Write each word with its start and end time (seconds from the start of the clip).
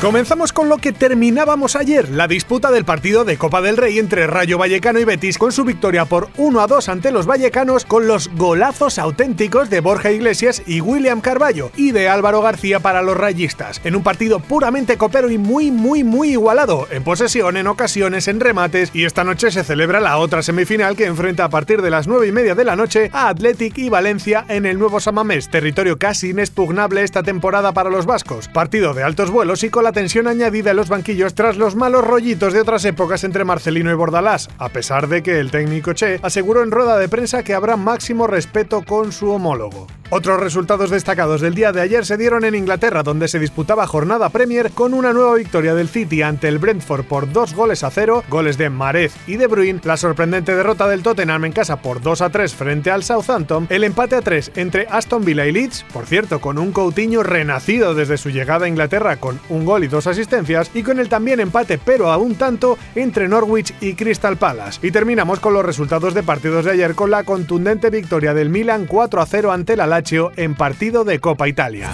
Comenzamos 0.00 0.54
con 0.54 0.70
lo 0.70 0.78
que 0.78 0.94
terminábamos 0.94 1.76
ayer, 1.76 2.08
la 2.08 2.26
disputa 2.26 2.70
del 2.70 2.86
partido 2.86 3.26
de 3.26 3.36
Copa 3.36 3.60
del 3.60 3.76
Rey 3.76 3.98
entre 3.98 4.26
Rayo 4.26 4.56
Vallecano 4.56 4.98
y 4.98 5.04
Betis 5.04 5.36
con 5.36 5.52
su 5.52 5.62
victoria 5.62 6.06
por 6.06 6.30
1 6.38 6.58
a 6.58 6.66
2 6.66 6.88
ante 6.88 7.12
los 7.12 7.26
vallecanos 7.26 7.84
con 7.84 8.08
los 8.08 8.30
golazos 8.34 8.98
auténticos 8.98 9.68
de 9.68 9.80
Borja 9.80 10.10
Iglesias 10.10 10.62
y 10.66 10.80
William 10.80 11.20
Carballo 11.20 11.70
y 11.76 11.90
de 11.90 12.08
Álvaro 12.08 12.40
García 12.40 12.80
para 12.80 13.02
los 13.02 13.14
rayistas, 13.14 13.82
en 13.84 13.94
un 13.94 14.02
partido 14.02 14.40
puramente 14.40 14.96
copero 14.96 15.30
y 15.30 15.36
muy 15.36 15.70
muy 15.70 16.02
muy 16.02 16.30
igualado, 16.30 16.88
en 16.90 17.04
posesión, 17.04 17.58
en 17.58 17.66
ocasiones, 17.66 18.26
en 18.26 18.40
remates 18.40 18.92
y 18.94 19.04
esta 19.04 19.22
noche 19.22 19.50
se 19.50 19.64
celebra 19.64 20.00
la 20.00 20.16
otra 20.16 20.40
semifinal 20.40 20.96
que 20.96 21.04
enfrenta 21.04 21.44
a 21.44 21.50
partir 21.50 21.82
de 21.82 21.90
las 21.90 22.08
9 22.08 22.26
y 22.26 22.32
media 22.32 22.54
de 22.54 22.64
la 22.64 22.74
noche 22.74 23.10
a 23.12 23.28
Athletic 23.28 23.76
y 23.76 23.90
Valencia 23.90 24.46
en 24.48 24.64
el 24.64 24.78
nuevo 24.78 24.98
Samamés, 24.98 25.50
territorio 25.50 25.98
casi 25.98 26.30
inexpugnable 26.30 27.02
esta 27.02 27.22
temporada 27.22 27.72
para 27.72 27.90
los 27.90 28.06
vascos, 28.06 28.48
partido 28.48 28.94
de 28.94 29.02
altos 29.02 29.30
vuelos 29.30 29.62
y 29.62 29.68
con 29.68 29.84
la 29.84 29.89
tensión 29.92 30.26
añadida 30.26 30.70
en 30.70 30.76
los 30.76 30.88
banquillos 30.88 31.34
tras 31.34 31.56
los 31.56 31.76
malos 31.76 32.04
rollitos 32.04 32.52
de 32.52 32.60
otras 32.60 32.84
épocas 32.84 33.24
entre 33.24 33.44
Marcelino 33.44 33.90
y 33.90 33.94
Bordalás, 33.94 34.48
a 34.58 34.68
pesar 34.68 35.08
de 35.08 35.22
que 35.22 35.38
el 35.38 35.50
técnico 35.50 35.92
Che 35.92 36.20
aseguró 36.22 36.62
en 36.62 36.70
rueda 36.70 36.98
de 36.98 37.08
prensa 37.08 37.42
que 37.42 37.54
habrá 37.54 37.76
máximo 37.76 38.26
respeto 38.26 38.82
con 38.82 39.12
su 39.12 39.30
homólogo. 39.30 39.86
Otros 40.12 40.40
resultados 40.40 40.90
destacados 40.90 41.40
del 41.40 41.54
día 41.54 41.70
de 41.70 41.80
ayer 41.80 42.04
se 42.04 42.16
dieron 42.16 42.44
en 42.44 42.56
Inglaterra, 42.56 43.04
donde 43.04 43.28
se 43.28 43.38
disputaba 43.38 43.86
jornada 43.86 44.28
Premier 44.30 44.72
con 44.72 44.92
una 44.92 45.12
nueva 45.12 45.36
victoria 45.36 45.72
del 45.72 45.88
City 45.88 46.22
ante 46.22 46.48
el 46.48 46.58
Brentford 46.58 47.04
por 47.04 47.32
dos 47.32 47.54
goles 47.54 47.84
a 47.84 47.90
cero, 47.90 48.24
goles 48.28 48.58
de 48.58 48.70
Marez 48.70 49.14
y 49.28 49.36
de 49.36 49.46
Bruyne, 49.46 49.80
la 49.84 49.96
sorprendente 49.96 50.56
derrota 50.56 50.88
del 50.88 51.04
Tottenham 51.04 51.44
en 51.44 51.52
casa 51.52 51.80
por 51.80 52.02
2 52.02 52.22
a 52.22 52.30
3 52.30 52.54
frente 52.54 52.90
al 52.90 53.04
Southampton, 53.04 53.68
el 53.70 53.84
empate 53.84 54.16
a 54.16 54.20
3 54.20 54.52
entre 54.56 54.88
Aston 54.90 55.24
Villa 55.24 55.46
y 55.46 55.52
Leeds, 55.52 55.84
por 55.92 56.06
cierto, 56.06 56.40
con 56.40 56.58
un 56.58 56.72
Coutinho 56.72 57.22
renacido 57.22 57.94
desde 57.94 58.18
su 58.18 58.30
llegada 58.30 58.66
a 58.66 58.68
Inglaterra 58.68 59.16
con 59.16 59.38
un 59.48 59.64
gol 59.64 59.79
y 59.84 59.88
dos 59.88 60.06
asistencias, 60.06 60.70
y 60.74 60.82
con 60.82 60.98
el 60.98 61.08
también 61.08 61.40
empate 61.40 61.78
pero 61.78 62.10
a 62.10 62.16
un 62.16 62.34
tanto 62.34 62.78
entre 62.94 63.28
Norwich 63.28 63.74
y 63.80 63.94
Crystal 63.94 64.36
Palace. 64.36 64.86
Y 64.86 64.90
terminamos 64.90 65.40
con 65.40 65.54
los 65.54 65.64
resultados 65.64 66.14
de 66.14 66.22
partidos 66.22 66.64
de 66.64 66.72
ayer 66.72 66.94
con 66.94 67.10
la 67.10 67.24
contundente 67.24 67.90
victoria 67.90 68.34
del 68.34 68.48
Milan 68.48 68.86
4 68.86 69.20
a 69.20 69.26
0 69.26 69.52
ante 69.52 69.76
la 69.76 69.86
Lazio 69.86 70.32
en 70.36 70.54
partido 70.54 71.04
de 71.04 71.20
Copa 71.20 71.48
Italia. 71.48 71.90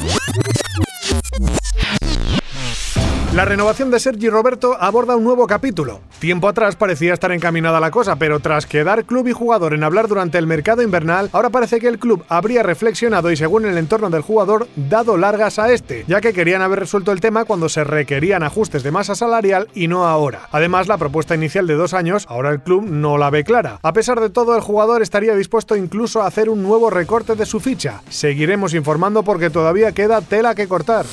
La 3.36 3.44
renovación 3.44 3.90
de 3.90 4.00
Sergi 4.00 4.30
Roberto 4.30 4.78
aborda 4.80 5.14
un 5.14 5.22
nuevo 5.22 5.46
capítulo. 5.46 6.00
Tiempo 6.20 6.48
atrás 6.48 6.74
parecía 6.74 7.12
estar 7.12 7.30
encaminada 7.32 7.80
la 7.80 7.90
cosa, 7.90 8.16
pero 8.16 8.40
tras 8.40 8.64
quedar 8.64 9.04
club 9.04 9.28
y 9.28 9.32
jugador 9.32 9.74
en 9.74 9.84
hablar 9.84 10.08
durante 10.08 10.38
el 10.38 10.46
mercado 10.46 10.80
invernal, 10.80 11.28
ahora 11.34 11.50
parece 11.50 11.78
que 11.78 11.88
el 11.88 11.98
club 11.98 12.24
habría 12.30 12.62
reflexionado 12.62 13.30
y 13.30 13.36
según 13.36 13.66
el 13.66 13.76
entorno 13.76 14.08
del 14.08 14.22
jugador, 14.22 14.68
dado 14.74 15.18
largas 15.18 15.58
a 15.58 15.70
este, 15.70 16.06
ya 16.08 16.22
que 16.22 16.32
querían 16.32 16.62
haber 16.62 16.78
resuelto 16.78 17.12
el 17.12 17.20
tema 17.20 17.44
cuando 17.44 17.68
se 17.68 17.84
requerían 17.84 18.42
ajustes 18.42 18.82
de 18.82 18.90
masa 18.90 19.14
salarial 19.14 19.68
y 19.74 19.86
no 19.86 20.06
ahora. 20.06 20.48
Además, 20.50 20.88
la 20.88 20.96
propuesta 20.96 21.34
inicial 21.34 21.66
de 21.66 21.74
dos 21.74 21.92
años, 21.92 22.24
ahora 22.30 22.48
el 22.48 22.62
club 22.62 22.84
no 22.88 23.18
la 23.18 23.28
ve 23.28 23.44
clara. 23.44 23.80
A 23.82 23.92
pesar 23.92 24.18
de 24.18 24.30
todo, 24.30 24.56
el 24.56 24.62
jugador 24.62 25.02
estaría 25.02 25.36
dispuesto 25.36 25.76
incluso 25.76 26.22
a 26.22 26.26
hacer 26.26 26.48
un 26.48 26.62
nuevo 26.62 26.88
recorte 26.88 27.34
de 27.34 27.44
su 27.44 27.60
ficha. 27.60 28.00
Seguiremos 28.08 28.72
informando 28.72 29.24
porque 29.24 29.50
todavía 29.50 29.92
queda 29.92 30.22
tela 30.22 30.54
que 30.54 30.68
cortar. 30.68 31.04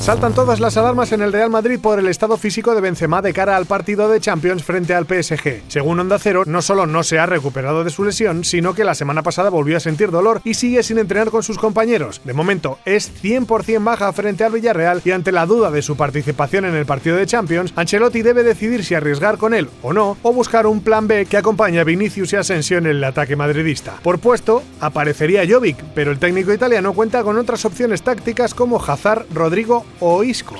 Saltan 0.00 0.32
todas 0.32 0.58
las 0.58 0.78
alarmas 0.78 1.12
en 1.12 1.20
el 1.20 1.34
Real 1.34 1.50
Madrid 1.50 1.65
por 1.76 1.98
el 1.98 2.06
estado 2.06 2.36
físico 2.36 2.76
de 2.76 2.80
Benzema 2.80 3.22
de 3.22 3.32
cara 3.32 3.56
al 3.56 3.66
partido 3.66 4.08
de 4.08 4.20
Champions 4.20 4.62
frente 4.62 4.94
al 4.94 5.04
PSG. 5.04 5.62
Según 5.66 5.98
Onda 5.98 6.18
Cero, 6.18 6.44
no 6.46 6.62
solo 6.62 6.86
no 6.86 7.02
se 7.02 7.18
ha 7.18 7.26
recuperado 7.26 7.82
de 7.82 7.90
su 7.90 8.04
lesión, 8.04 8.44
sino 8.44 8.72
que 8.72 8.84
la 8.84 8.94
semana 8.94 9.24
pasada 9.24 9.50
volvió 9.50 9.76
a 9.76 9.80
sentir 9.80 10.12
dolor 10.12 10.40
y 10.44 10.54
sigue 10.54 10.84
sin 10.84 10.98
entrenar 10.98 11.30
con 11.30 11.42
sus 11.42 11.58
compañeros. 11.58 12.20
De 12.24 12.34
momento 12.34 12.78
es 12.84 13.12
100% 13.20 13.82
baja 13.82 14.12
frente 14.12 14.44
al 14.44 14.52
Villarreal 14.52 15.02
y 15.04 15.10
ante 15.10 15.32
la 15.32 15.44
duda 15.44 15.72
de 15.72 15.82
su 15.82 15.96
participación 15.96 16.66
en 16.66 16.76
el 16.76 16.86
partido 16.86 17.16
de 17.16 17.26
Champions, 17.26 17.72
Ancelotti 17.74 18.22
debe 18.22 18.44
decidir 18.44 18.84
si 18.84 18.94
arriesgar 18.94 19.36
con 19.36 19.52
él 19.52 19.68
o 19.82 19.92
no 19.92 20.16
o 20.22 20.32
buscar 20.32 20.68
un 20.68 20.82
plan 20.82 21.08
B 21.08 21.26
que 21.26 21.36
acompañe 21.36 21.80
a 21.80 21.84
Vinicius 21.84 22.32
y 22.32 22.36
Asensio 22.36 22.78
en 22.78 22.86
el 22.86 23.02
ataque 23.02 23.34
madridista. 23.34 23.94
Por 24.04 24.20
puesto, 24.20 24.62
aparecería 24.80 25.42
Jovic, 25.48 25.82
pero 25.96 26.12
el 26.12 26.20
técnico 26.20 26.52
italiano 26.52 26.92
cuenta 26.92 27.24
con 27.24 27.36
otras 27.36 27.64
opciones 27.64 28.02
tácticas 28.02 28.54
como 28.54 28.80
Hazard, 28.80 29.26
Rodrigo 29.34 29.84
o 29.98 30.22
Isco. 30.22 30.54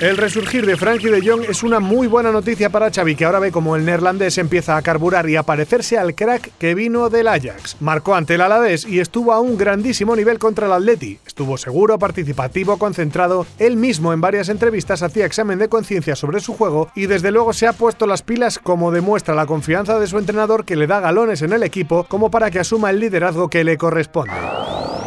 El 0.00 0.16
resurgir 0.16 0.64
de 0.64 0.78
Frankie 0.78 1.10
de 1.10 1.20
Jong 1.20 1.44
es 1.46 1.62
una 1.62 1.78
muy 1.78 2.06
buena 2.06 2.32
noticia 2.32 2.70
para 2.70 2.90
Xavi, 2.90 3.14
que 3.16 3.26
ahora 3.26 3.38
ve 3.38 3.52
como 3.52 3.76
el 3.76 3.84
neerlandés 3.84 4.38
empieza 4.38 4.78
a 4.78 4.80
carburar 4.82 5.28
y 5.28 5.36
a 5.36 5.42
parecerse 5.42 5.98
al 5.98 6.14
crack 6.14 6.52
que 6.58 6.74
vino 6.74 7.10
del 7.10 7.28
Ajax. 7.28 7.76
Marcó 7.80 8.14
ante 8.14 8.36
el 8.36 8.40
Alavés 8.40 8.86
y 8.86 8.98
estuvo 8.98 9.34
a 9.34 9.40
un 9.40 9.58
grandísimo 9.58 10.16
nivel 10.16 10.38
contra 10.38 10.68
el 10.68 10.72
Atleti. 10.72 11.18
Estuvo 11.26 11.58
seguro, 11.58 11.98
participativo, 11.98 12.78
concentrado. 12.78 13.44
Él 13.58 13.76
mismo 13.76 14.14
en 14.14 14.22
varias 14.22 14.48
entrevistas 14.48 15.02
hacía 15.02 15.26
examen 15.26 15.58
de 15.58 15.68
conciencia 15.68 16.16
sobre 16.16 16.40
su 16.40 16.54
juego 16.54 16.90
y 16.94 17.04
desde 17.04 17.30
luego 17.30 17.52
se 17.52 17.66
ha 17.66 17.74
puesto 17.74 18.06
las 18.06 18.22
pilas 18.22 18.58
como 18.58 18.92
demuestra 18.92 19.34
la 19.34 19.44
confianza 19.44 20.00
de 20.00 20.06
su 20.06 20.16
entrenador 20.16 20.64
que 20.64 20.76
le 20.76 20.86
da 20.86 21.00
galones 21.00 21.42
en 21.42 21.52
el 21.52 21.62
equipo 21.62 22.04
como 22.04 22.30
para 22.30 22.50
que 22.50 22.60
asuma 22.60 22.88
el 22.88 23.00
liderazgo 23.00 23.50
que 23.50 23.64
le 23.64 23.76
corresponde. 23.76 24.32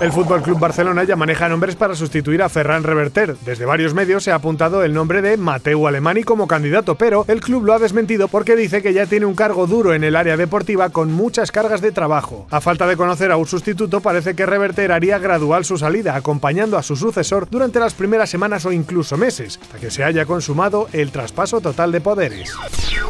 El 0.04 0.12
Club 0.12 0.60
Barcelona 0.60 1.06
ya 1.06 1.16
maneja 1.16 1.48
nombres 1.48 1.78
para 1.78 1.96
sustituir 1.96 2.44
a 2.44 2.50
Ferran 2.50 2.84
Reverter. 2.84 3.38
Desde 3.46 3.64
varios 3.64 3.94
medios 3.94 4.26
se 4.26 4.34
ha 4.34 4.36
apuntado 4.36 4.84
el 4.84 4.94
nombre 4.94 5.22
de 5.22 5.38
Mateu 5.38 5.88
Alemani 5.88 6.24
como 6.24 6.46
candidato, 6.46 6.96
pero 6.96 7.24
el 7.30 7.40
club 7.40 7.64
lo 7.64 7.74
ha 7.74 7.80
desmentido 7.80 8.28
porque 8.28 8.58
dice 8.58 8.82
que 8.82 8.92
ya 8.92 9.06
tiene 9.06 9.26
un 9.26 9.34
cargo 9.34 9.66
duro 9.66 9.94
en 9.94 10.04
el 10.04 10.18
área 10.18 10.36
deportiva 10.36 10.90
con 10.90 11.14
muchas 11.14 11.54
cargas 11.54 11.80
de 11.80 11.94
trabajo. 11.94 12.46
A 12.52 12.60
falta 12.60 12.86
de 12.86 12.98
conocer 12.98 13.32
a 13.32 13.38
un 13.38 13.48
sustituto, 13.48 14.02
parece 14.02 14.36
que 14.36 14.46
Reverter 14.46 14.92
haría 14.92 15.20
gradual 15.20 15.64
su 15.64 15.78
salida, 15.78 16.18
acompañando 16.18 16.78
a 16.78 16.84
su 16.84 16.98
sucesor 16.98 17.48
durante 17.50 17.80
las 17.80 17.94
primeras 17.94 18.30
semanas 18.30 18.66
o 18.66 18.74
incluso 18.74 19.16
meses, 19.16 19.58
hasta 19.62 19.80
que 19.80 19.90
se 19.90 20.04
haya 20.04 20.26
consumado 20.26 20.90
el 20.92 21.12
traspaso 21.12 21.62
total 21.62 21.94
de 21.94 22.02
poderes. 22.02 22.54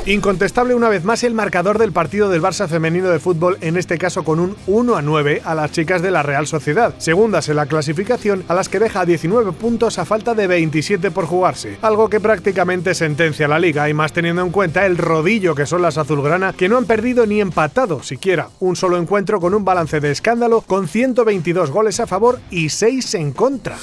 Incontestable 0.05 0.75
una 0.75 0.89
vez 0.89 1.05
más 1.05 1.23
el 1.23 1.33
marcador 1.33 1.79
del 1.79 1.93
partido 1.93 2.29
del 2.29 2.41
Barça 2.41 2.67
femenino 2.67 3.09
de 3.09 3.19
fútbol, 3.19 3.57
en 3.61 3.77
este 3.77 3.97
caso 3.97 4.23
con 4.23 4.39
un 4.39 4.57
1 4.67 4.95
a 4.95 5.01
9 5.01 5.41
a 5.45 5.55
las 5.55 5.71
chicas 5.71 6.01
de 6.01 6.11
la 6.11 6.23
Real 6.23 6.45
Sociedad, 6.45 6.82
segundas 6.97 7.49
en 7.49 7.55
la 7.55 7.65
clasificación 7.65 8.43
a 8.47 8.53
las 8.53 8.69
que 8.69 8.79
deja 8.79 9.05
19 9.05 9.51
puntos 9.53 9.99
a 9.99 10.05
falta 10.05 10.33
de 10.33 10.47
27 10.47 11.11
por 11.11 11.25
jugarse, 11.25 11.77
algo 11.81 12.09
que 12.09 12.19
prácticamente 12.19 12.93
sentencia 12.93 13.47
la 13.47 13.59
liga 13.59 13.87
y 13.89 13.93
más 13.93 14.13
teniendo 14.13 14.41
en 14.41 14.51
cuenta 14.51 14.85
el 14.85 14.97
rodillo 14.97 15.55
que 15.55 15.65
son 15.65 15.81
las 15.81 15.97
azulgrana 15.97 16.53
que 16.53 16.69
no 16.69 16.77
han 16.77 16.85
perdido 16.85 17.25
ni 17.25 17.41
empatado 17.41 18.03
siquiera 18.03 18.49
un 18.59 18.75
solo 18.75 18.97
encuentro 18.97 19.39
con 19.39 19.53
un 19.53 19.65
balance 19.65 19.99
de 19.99 20.11
escándalo 20.11 20.61
con 20.61 20.87
122 20.87 21.71
goles 21.71 21.99
a 21.99 22.07
favor 22.07 22.39
y 22.49 22.69
6 22.69 23.15
en 23.15 23.31
contra. 23.31 23.77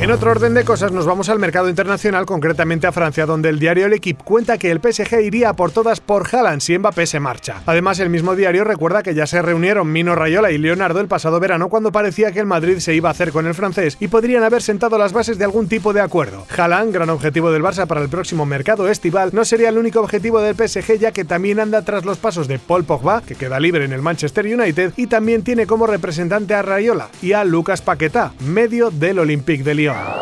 En 0.00 0.10
otro 0.10 0.30
orden 0.30 0.54
de 0.54 0.64
cosas 0.64 0.92
nos 0.92 1.06
vamos 1.06 1.28
al 1.28 1.38
mercado 1.38 1.68
internacional, 1.68 2.26
concretamente 2.26 2.86
a 2.86 2.92
Francia, 2.92 3.26
donde 3.26 3.48
el 3.48 3.58
diario 3.58 3.86
El 3.86 3.92
Equipe 3.92 4.24
cuenta 4.24 4.58
que 4.58 4.70
el 4.70 4.80
PSG 4.80 5.20
iría 5.22 5.52
por 5.54 5.70
todas 5.70 6.00
por 6.00 6.26
Haaland 6.30 6.60
si 6.60 6.76
Mbappé 6.76 7.06
se 7.06 7.20
marcha. 7.20 7.62
Además, 7.66 8.00
el 8.00 8.10
mismo 8.10 8.34
diario 8.34 8.64
recuerda 8.64 9.02
que 9.02 9.14
ya 9.14 9.26
se 9.26 9.40
reunieron 9.40 9.90
Mino 9.90 10.14
Rayola 10.14 10.50
y 10.50 10.58
Leonardo 10.58 11.00
el 11.00 11.08
pasado 11.08 11.40
verano 11.40 11.68
cuando 11.68 11.92
parecía 11.92 12.13
que 12.14 12.38
el 12.38 12.46
Madrid 12.46 12.78
se 12.78 12.94
iba 12.94 13.08
a 13.08 13.12
hacer 13.12 13.32
con 13.32 13.46
el 13.46 13.54
francés 13.54 13.96
y 13.98 14.06
podrían 14.06 14.44
haber 14.44 14.62
sentado 14.62 14.96
las 14.98 15.12
bases 15.12 15.36
de 15.36 15.44
algún 15.44 15.68
tipo 15.68 15.92
de 15.92 16.00
acuerdo. 16.00 16.46
Haaland, 16.56 16.92
gran 16.92 17.10
objetivo 17.10 17.50
del 17.50 17.62
Barça 17.62 17.86
para 17.86 18.02
el 18.02 18.08
próximo 18.08 18.46
mercado 18.46 18.88
estival, 18.88 19.30
no 19.32 19.44
sería 19.44 19.68
el 19.68 19.78
único 19.78 20.00
objetivo 20.00 20.40
del 20.40 20.54
PSG 20.54 20.98
ya 20.98 21.10
que 21.10 21.24
también 21.24 21.58
anda 21.58 21.82
tras 21.82 22.04
los 22.04 22.18
pasos 22.18 22.46
de 22.46 22.60
Paul 22.60 22.84
Pogba, 22.84 23.20
que 23.22 23.34
queda 23.34 23.58
libre 23.58 23.84
en 23.84 23.92
el 23.92 24.02
Manchester 24.02 24.46
United, 24.46 24.92
y 24.96 25.08
también 25.08 25.42
tiene 25.42 25.66
como 25.66 25.88
representante 25.88 26.54
a 26.54 26.62
Rayola 26.62 27.08
y 27.20 27.32
a 27.32 27.42
Lucas 27.42 27.82
Paquetá, 27.82 28.32
medio 28.46 28.90
del 28.92 29.18
Olympique 29.18 29.64
de 29.64 29.74
Lyon. 29.74 30.13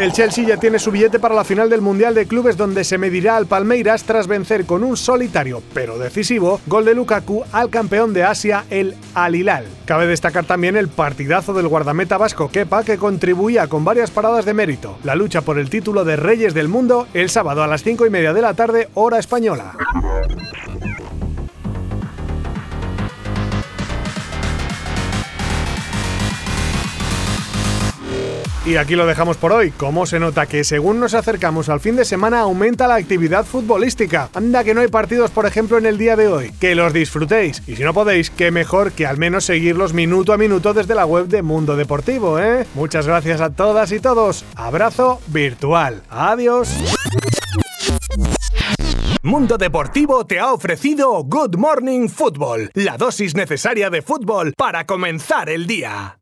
El 0.00 0.14
Chelsea 0.14 0.46
ya 0.46 0.56
tiene 0.56 0.78
su 0.78 0.90
billete 0.90 1.18
para 1.18 1.34
la 1.34 1.44
final 1.44 1.68
del 1.68 1.82
Mundial 1.82 2.14
de 2.14 2.24
Clubes 2.24 2.56
donde 2.56 2.84
se 2.84 2.96
medirá 2.96 3.36
al 3.36 3.44
Palmeiras 3.44 4.04
tras 4.04 4.26
vencer 4.26 4.64
con 4.64 4.82
un 4.82 4.96
solitario 4.96 5.62
pero 5.74 5.98
decisivo 5.98 6.58
gol 6.66 6.86
de 6.86 6.94
Lukaku 6.94 7.44
al 7.52 7.68
campeón 7.68 8.14
de 8.14 8.24
Asia, 8.24 8.64
el 8.70 8.96
Al 9.12 9.34
Hilal. 9.34 9.66
Cabe 9.84 10.06
destacar 10.06 10.46
también 10.46 10.74
el 10.78 10.88
partidazo 10.88 11.52
del 11.52 11.68
guardameta 11.68 12.16
vasco 12.16 12.48
Kepa 12.50 12.82
que 12.82 12.96
contribuía 12.96 13.66
con 13.66 13.84
varias 13.84 14.10
paradas 14.10 14.46
de 14.46 14.54
mérito. 14.54 14.96
La 15.04 15.16
lucha 15.16 15.42
por 15.42 15.58
el 15.58 15.68
título 15.68 16.02
de 16.06 16.16
Reyes 16.16 16.54
del 16.54 16.68
Mundo 16.68 17.06
el 17.12 17.28
sábado 17.28 17.62
a 17.62 17.66
las 17.66 17.82
5 17.82 18.06
y 18.06 18.10
media 18.10 18.32
de 18.32 18.40
la 18.40 18.54
tarde, 18.54 18.88
hora 18.94 19.18
española. 19.18 19.74
Y 28.66 28.76
aquí 28.76 28.94
lo 28.94 29.06
dejamos 29.06 29.38
por 29.38 29.52
hoy. 29.52 29.70
¿Cómo 29.70 30.04
se 30.04 30.20
nota 30.20 30.44
que 30.44 30.64
según 30.64 31.00
nos 31.00 31.14
acercamos 31.14 31.70
al 31.70 31.80
fin 31.80 31.96
de 31.96 32.04
semana 32.04 32.40
aumenta 32.40 32.86
la 32.86 32.96
actividad 32.96 33.46
futbolística? 33.46 34.28
Anda 34.34 34.64
que 34.64 34.74
no 34.74 34.82
hay 34.82 34.88
partidos, 34.88 35.30
por 35.30 35.46
ejemplo, 35.46 35.78
en 35.78 35.86
el 35.86 35.96
día 35.96 36.14
de 36.14 36.28
hoy. 36.28 36.52
Que 36.60 36.74
los 36.74 36.92
disfrutéis. 36.92 37.62
Y 37.66 37.76
si 37.76 37.82
no 37.82 37.94
podéis, 37.94 38.28
qué 38.28 38.50
mejor 38.50 38.92
que 38.92 39.06
al 39.06 39.16
menos 39.16 39.44
seguirlos 39.44 39.94
minuto 39.94 40.34
a 40.34 40.36
minuto 40.36 40.74
desde 40.74 40.94
la 40.94 41.06
web 41.06 41.28
de 41.28 41.40
Mundo 41.40 41.74
Deportivo, 41.74 42.38
¿eh? 42.38 42.66
Muchas 42.74 43.06
gracias 43.06 43.40
a 43.40 43.50
todas 43.50 43.92
y 43.92 44.00
todos. 44.00 44.44
Abrazo 44.56 45.20
virtual. 45.28 46.02
Adiós. 46.10 46.68
Mundo 49.22 49.56
Deportivo 49.56 50.26
te 50.26 50.38
ha 50.38 50.52
ofrecido 50.52 51.22
Good 51.24 51.56
Morning 51.56 52.08
Football, 52.08 52.70
la 52.74 52.98
dosis 52.98 53.34
necesaria 53.34 53.88
de 53.88 54.02
fútbol 54.02 54.52
para 54.56 54.84
comenzar 54.86 55.48
el 55.48 55.66
día. 55.66 56.16